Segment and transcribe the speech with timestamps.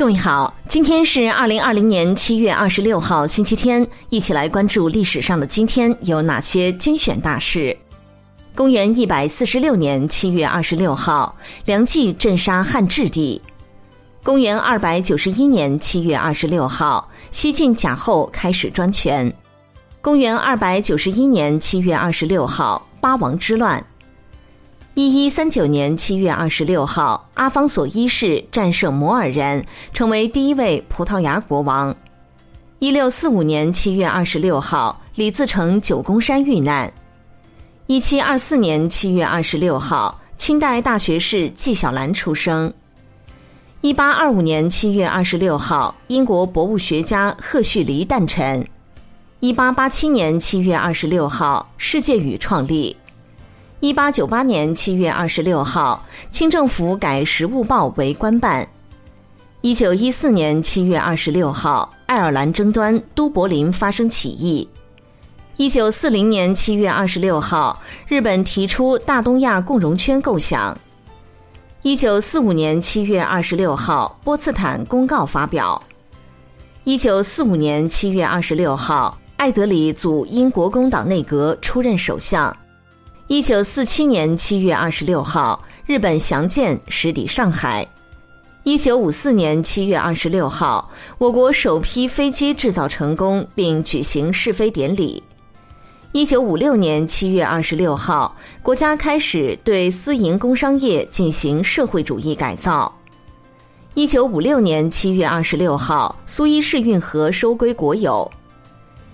[0.00, 7.76] 各位好，今天是二零二零年七月二十六号，星期天，一起来关注历史上的今天有哪些精选大事。
[8.54, 11.36] 公元一百四十六年七月二十六号，
[11.66, 13.38] 梁冀镇杀汉质帝。
[14.22, 19.30] 公元二百九十一年七月二十六号，西晋贾后开始专权。
[20.00, 23.84] 公元二百九十一年七月二十六号，八王之乱。
[25.02, 31.96] 一一三九年七月二十六号，阿方索一世战胜摩尔人，成为第一位葡萄牙国王。
[32.80, 36.92] 一六四五年七月二十六号，李自成九宫山遇难。
[37.86, 42.70] 一七二四年七月二十六号，清代大学士纪晓岚出生。
[43.80, 48.62] 一八二五年七月二十六号，英国博物学家赫胥黎诞辰。
[49.38, 52.94] 一八八七年七月二十六号，世界语创立。
[53.80, 58.68] 一八九八年七月二十六号，清政府改《时务报》为官办。
[59.62, 64.68] 一九一四年七月二十六号，爱尔兰争端，都柏林发生起义。
[65.56, 70.76] 一九四零年七月二十六号，日本提出大东亚共荣圈构想。
[71.80, 75.82] 一九四五年七月二十六号，波茨坦公告发表。
[76.84, 82.54] 一九四五年七月二十六号，艾德里组英国工党内阁，出任首相。
[83.30, 87.86] 一九四七年七月二十六号，日本详舰驶抵上海。
[88.64, 95.22] 一九五四年七月二十六号，我国首批飞机制造成功，并举行试飞典礼。
[96.10, 102.92] 一九五六年七月二十六号，国家开始对私营工商业进行社会主义改造。
[103.94, 108.28] 一九五六年七月二十六号，苏伊士运河收归国有。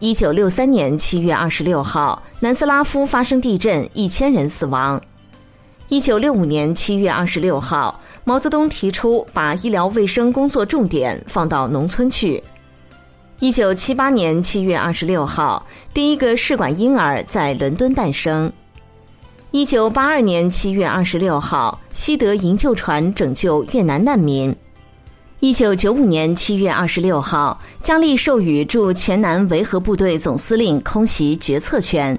[0.00, 5.00] 一九六三年七月二十六号，南斯拉夫发生地震，一千人死亡。
[5.88, 12.42] 一九六五年七月二十六号，毛泽东提出把医疗卫生工作重点放到农村去。
[13.38, 15.64] 一九七八年七月二十六号，
[15.94, 18.52] 第一个试管婴儿在伦敦诞生。
[19.52, 24.54] 一九八二年七月二十六号，西德营救船拯救越南难民。
[25.44, 32.18] 一九九五年七月二十六号，姜立授予驻黔南维和部队总司令空袭决策权。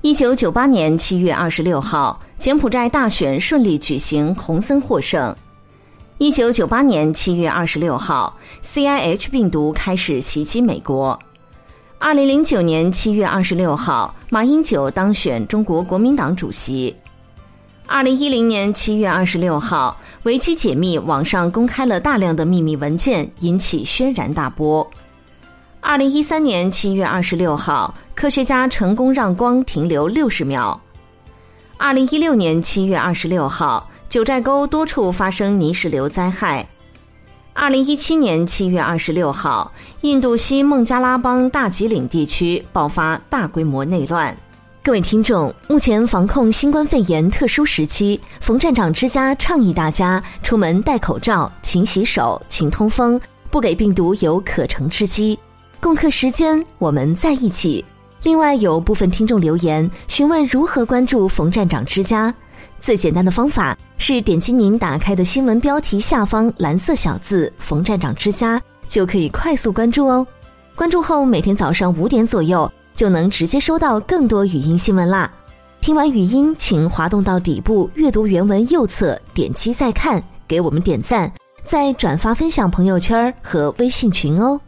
[0.00, 5.36] 一九九八年七月二十六号，柬埔寨大选顺利举行，洪森获胜。
[6.16, 11.18] 一九九八年七月二十六号，CIH 病毒开始袭击美国。
[11.98, 16.96] 二零零九年七月二十六号，马英九当选中国国民党主席。
[17.90, 24.88] 二零一零年七月二十六号，维基解密，网上公开了大量的秘密文件，引起轩然大波。
[25.80, 30.78] 二零一三年七月二十六号，科学家成功让光停留六十秒。
[31.78, 36.68] 二零一六年七月二十六号，九寨沟多处发生泥石流灾害。
[37.54, 39.72] 二零一七年七月二十六号，
[40.02, 44.36] 印度西孟加拉邦大吉岭地区爆发大规模内乱。
[44.88, 55.38] 各位听众，目前防控新冠肺炎特殊时期，冯站长之家倡议大家出门戴口罩、勤洗手、勤通风，不给病毒有可乘之机。
[55.78, 57.84] 共克时间，我们在一起。
[58.22, 62.34] 另外，有部分听众留言询问如何关注冯站长之家，
[62.80, 70.26] 最简单的方法是点击您打开的新闻标题下方蓝色小字“冯站长之家”，就可以快速关注哦。
[70.74, 72.72] 关注后，每天早上五点左右。
[72.98, 75.30] 就能直接收到更多语音新闻啦！
[75.80, 81.32] 听完语音，请滑动到底部阅读原文右侧，点击再看，给我们点赞，
[81.64, 84.60] 再转发分享朋友圈和微信群哦。